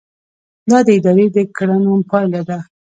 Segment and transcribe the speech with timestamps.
[0.69, 2.57] دا د ادارې د کړنو پایله ده.